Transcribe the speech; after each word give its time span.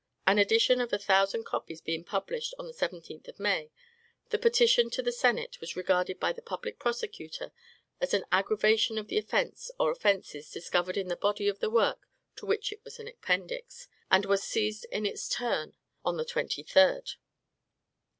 An 0.25 0.39
edition 0.39 0.81
of 0.81 0.91
a 0.91 0.97
thousand 0.97 1.43
copies 1.45 1.79
being 1.79 2.03
published 2.03 2.55
on 2.57 2.65
the 2.65 2.73
17th 2.73 3.27
of 3.27 3.39
May, 3.39 3.69
the 4.29 4.39
"Petition 4.39 4.89
to 4.89 5.03
the 5.03 5.11
Senate" 5.11 5.61
was 5.61 5.75
regarded 5.75 6.19
by 6.19 6.33
the 6.33 6.41
public 6.41 6.79
prosecutor 6.79 7.51
as 7.99 8.11
an 8.11 8.25
aggravation 8.31 8.97
of 8.97 9.09
the 9.09 9.19
offence 9.19 9.69
or 9.79 9.91
offences 9.91 10.49
discovered 10.49 10.97
in 10.97 11.07
the 11.07 11.15
body 11.15 11.47
of 11.47 11.59
the 11.59 11.69
work 11.69 12.07
to 12.37 12.47
which 12.47 12.71
it 12.73 12.83
was 12.83 12.97
an 12.97 13.07
appendix, 13.07 13.87
and 14.09 14.25
was 14.25 14.41
seized 14.43 14.85
in 14.91 15.05
its 15.05 15.29
turn 15.29 15.75
on 16.03 16.17
the 16.17 16.25
23d. 16.25 17.17